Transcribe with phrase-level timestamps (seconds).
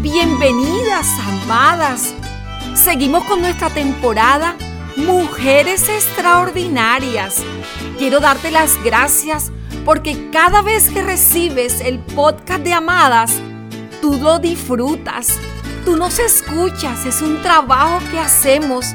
[0.00, 2.14] Bienvenidas, amadas.
[2.76, 4.56] Seguimos con nuestra temporada
[4.94, 7.42] Mujeres Extraordinarias.
[7.98, 9.50] Quiero darte las gracias
[9.84, 13.32] porque cada vez que recibes el podcast de Amadas,
[14.00, 15.36] tú lo disfrutas,
[15.84, 18.94] tú nos escuchas, es un trabajo que hacemos,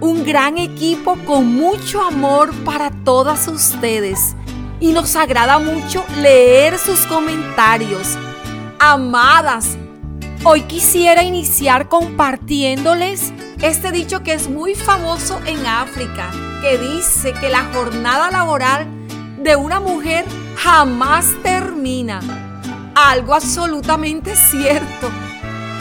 [0.00, 4.36] un gran equipo con mucho amor para todas ustedes.
[4.80, 8.18] Y nos agrada mucho leer sus comentarios.
[8.78, 9.76] Amadas,
[10.44, 16.30] hoy quisiera iniciar compartiéndoles este dicho que es muy famoso en África,
[16.60, 18.86] que dice que la jornada laboral
[19.38, 20.24] de una mujer
[20.56, 22.20] jamás termina.
[22.94, 25.10] Algo absolutamente cierto,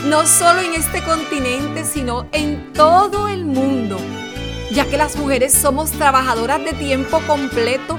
[0.05, 3.97] no solo en este continente, sino en todo el mundo,
[4.71, 7.97] ya que las mujeres somos trabajadoras de tiempo completo,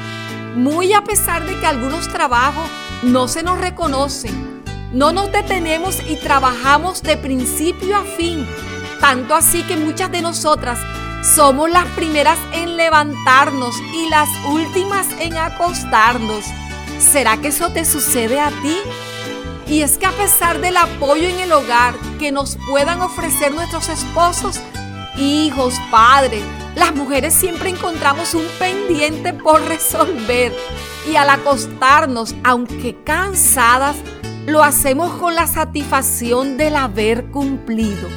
[0.55, 2.69] muy a pesar de que algunos trabajos
[3.03, 4.63] no se nos reconocen.
[4.93, 8.47] No nos detenemos y trabajamos de principio a fin,
[9.01, 10.79] tanto así que muchas de nosotras
[11.23, 16.45] somos las primeras en levantarnos y las últimas en acostarnos.
[16.99, 18.77] ¿Será que eso te sucede a ti?
[19.67, 23.89] Y es que a pesar del apoyo en el hogar que nos puedan ofrecer nuestros
[23.89, 24.61] esposos,
[25.17, 26.43] hijos, padres,
[26.75, 30.53] las mujeres siempre encontramos un pendiente por resolver.
[31.11, 33.97] Y al acostarnos, aunque cansadas,
[34.47, 38.09] lo hacemos con la satisfacción del haber cumplido.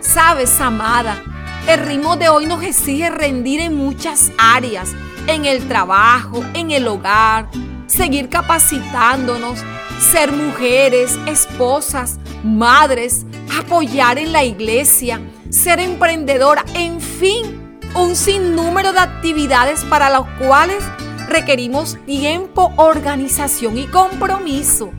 [0.00, 1.22] Sabes, amada,
[1.68, 4.90] el ritmo de hoy nos exige rendir en muchas áreas,
[5.26, 7.48] en el trabajo, en el hogar,
[7.86, 9.62] seguir capacitándonos,
[10.02, 13.24] ser mujeres, esposas, madres,
[13.58, 20.82] apoyar en la iglesia, ser emprendedora, en fin, un sinnúmero de actividades para las cuales
[21.28, 24.90] requerimos tiempo, organización y compromiso.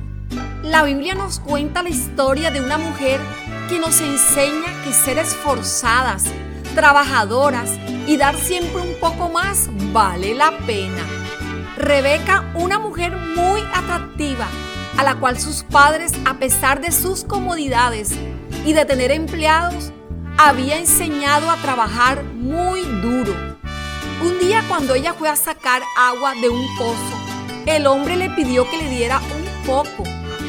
[0.64, 3.20] La Biblia nos cuenta la historia de una mujer
[3.70, 6.26] que nos enseña que ser esforzadas,
[6.76, 7.70] trabajadoras
[8.08, 11.06] y dar siempre un poco más vale la pena.
[11.78, 14.48] Rebeca, una mujer muy atractiva,
[14.98, 18.12] a la cual sus padres, a pesar de sus comodidades
[18.66, 19.92] y de tener empleados,
[20.38, 23.34] había enseñado a trabajar muy duro.
[24.22, 27.18] Un día cuando ella fue a sacar agua de un pozo,
[27.66, 30.04] el hombre le pidió que le diera un poco.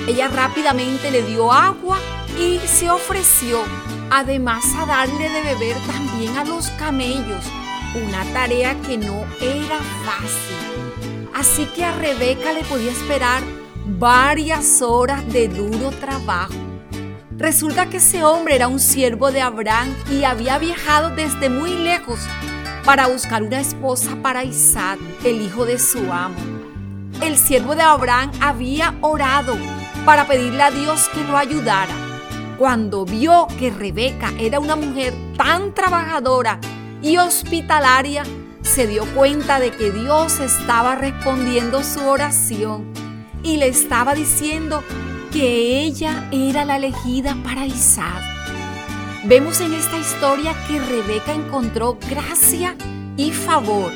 [0.06, 1.98] Ella rápidamente le dio agua
[2.38, 3.62] y se ofreció
[4.10, 7.44] además a darle de beber también a los camellos,
[7.94, 11.30] una tarea que no era fácil.
[11.34, 13.42] Así que a Rebeca le podía esperar
[13.84, 16.54] varias horas de duro trabajo.
[17.36, 22.20] Resulta que ese hombre era un siervo de Abraham y había viajado desde muy lejos
[22.84, 26.36] para buscar una esposa para Isaac, el hijo de su amo.
[27.22, 29.56] El siervo de Abraham había orado
[30.04, 31.94] para pedirle a Dios que lo ayudara
[32.58, 36.60] cuando vio que Rebeca era una mujer tan trabajadora
[37.02, 38.22] y hospitalaria,
[38.62, 43.03] se dio cuenta de que Dios estaba respondiendo su oración
[43.44, 44.82] y le estaba diciendo
[45.32, 48.22] que ella era la elegida para Isaac.
[49.24, 52.74] Vemos en esta historia que Rebeca encontró gracia
[53.16, 53.92] y favor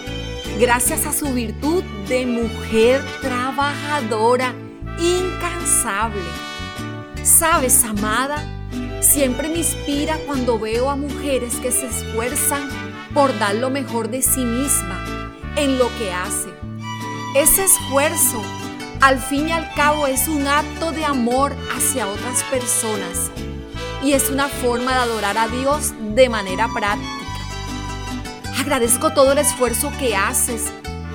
[0.59, 4.55] gracias a su virtud de mujer trabajadora,
[4.99, 6.21] incansable.
[7.23, 8.45] Sabes, amada,
[9.01, 12.69] siempre me inspira cuando veo a mujeres que se esfuerzan
[13.15, 16.49] por dar lo mejor de sí misma en lo que hace.
[17.37, 18.43] Ese esfuerzo,
[19.01, 23.31] al fin y al cabo, es un acto de amor hacia otras personas
[24.03, 27.09] y es una forma de adorar a Dios de manera práctica.
[28.61, 30.73] Agradezco todo el esfuerzo que haces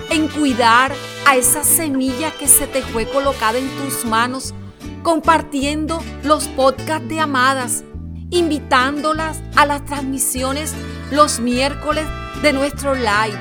[0.10, 0.94] en cuidar
[1.28, 4.54] a esa semilla que se te fue colocada en tus manos
[5.02, 7.84] compartiendo los podcasts de Amadas,
[8.30, 10.74] invitándolas a las transmisiones
[11.12, 12.06] los miércoles
[12.42, 13.38] de nuestro live.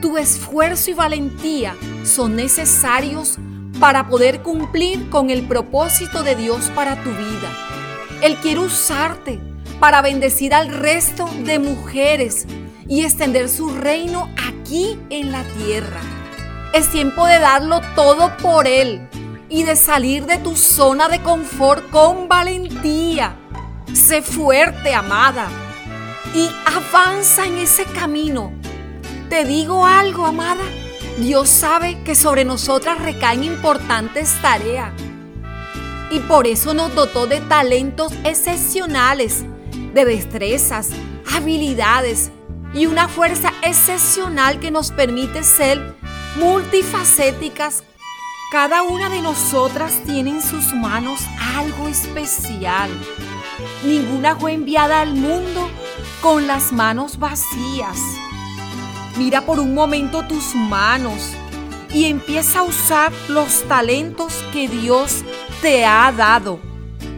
[0.00, 3.38] Tu esfuerzo y valentía son necesarios
[3.78, 7.50] para poder cumplir con el propósito de Dios para tu vida.
[8.22, 9.38] Él quiere usarte
[9.80, 12.46] para bendecir al resto de mujeres
[12.88, 16.00] y extender su reino aquí en la tierra.
[16.72, 19.08] Es tiempo de darlo todo por Él
[19.48, 23.36] y de salir de tu zona de confort con valentía.
[23.92, 25.48] Sé fuerte, amada,
[26.34, 28.52] y avanza en ese camino.
[29.28, 30.64] Te digo algo, amada.
[31.18, 34.92] Dios sabe que sobre nosotras recaen importantes tareas.
[36.10, 39.44] Y por eso nos dotó de talentos excepcionales,
[39.94, 40.90] de destrezas,
[41.34, 42.30] habilidades
[42.74, 45.96] y una fuerza excepcional que nos permite ser
[46.36, 47.82] multifacéticas.
[48.52, 51.20] Cada una de nosotras tiene en sus manos
[51.56, 52.90] algo especial.
[53.84, 55.68] Ninguna fue enviada al mundo
[56.20, 57.98] con las manos vacías.
[59.16, 61.32] Mira por un momento tus manos
[61.92, 65.24] y empieza a usar los talentos que Dios
[65.62, 66.60] te ha dado.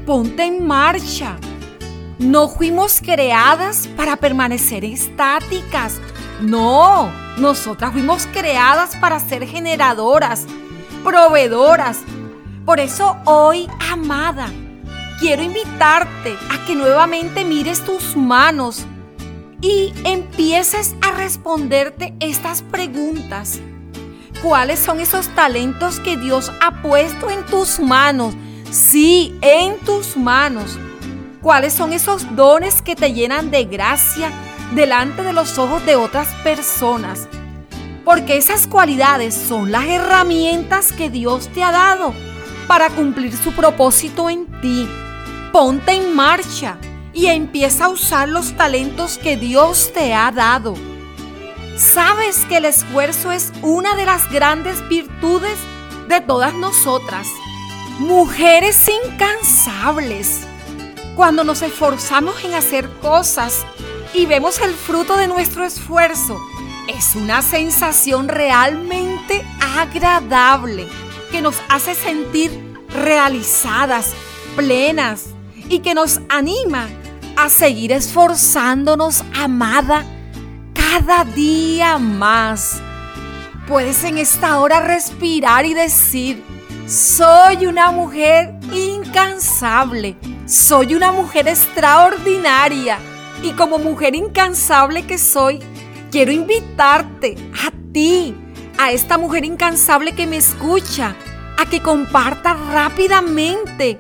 [0.07, 1.37] Ponte en marcha.
[2.21, 6.01] No fuimos creadas para permanecer estáticas.
[6.41, 10.47] No, nosotras fuimos creadas para ser generadoras,
[11.03, 11.99] proveedoras.
[12.65, 14.49] Por eso hoy, amada,
[15.19, 18.87] quiero invitarte a que nuevamente mires tus manos
[19.61, 23.61] y empieces a responderte estas preguntas.
[24.43, 28.35] ¿Cuáles son esos talentos que Dios ha puesto en tus manos?
[28.71, 30.79] Sí, en tus manos.
[31.43, 34.31] ¿Cuáles son esos dones que te llenan de gracia
[34.75, 37.29] delante de los ojos de otras personas?
[38.05, 42.15] Porque esas cualidades son las herramientas que Dios te ha dado
[42.69, 44.89] para cumplir su propósito en ti.
[45.53, 46.79] Ponte en marcha
[47.19, 50.75] y empieza a usar los talentos que Dios te ha dado.
[51.77, 55.59] Sabes que el esfuerzo es una de las grandes virtudes
[56.07, 57.27] de todas nosotras.
[57.99, 60.47] Mujeres incansables.
[61.17, 63.67] Cuando nos esforzamos en hacer cosas
[64.15, 66.39] y vemos el fruto de nuestro esfuerzo,
[66.87, 69.45] es una sensación realmente
[69.77, 70.87] agradable
[71.33, 72.53] que nos hace sentir
[72.91, 74.13] realizadas,
[74.55, 75.31] plenas
[75.69, 76.87] y que nos anima
[77.39, 80.05] a seguir esforzándonos, amada,
[80.75, 82.81] cada día más.
[83.69, 86.43] Puedes en esta hora respirar y decir,
[86.89, 92.99] soy una mujer incansable, soy una mujer extraordinaria
[93.41, 95.61] y como mujer incansable que soy,
[96.11, 98.35] quiero invitarte a ti,
[98.79, 101.15] a esta mujer incansable que me escucha,
[101.57, 103.97] a que comparta rápidamente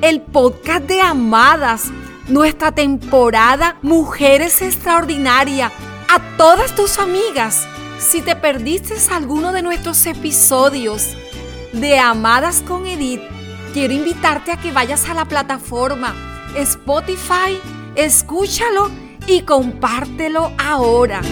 [0.00, 1.92] el podcast de Amadas,
[2.28, 5.72] nuestra temporada Mujeres Extraordinarias
[6.08, 7.66] a todas tus amigas.
[7.98, 11.16] Si te perdiste alguno de nuestros episodios
[11.72, 13.22] de Amadas con Edith,
[13.72, 16.14] quiero invitarte a que vayas a la plataforma
[16.56, 17.58] Spotify,
[17.94, 18.90] escúchalo
[19.26, 21.22] y compártelo ahora.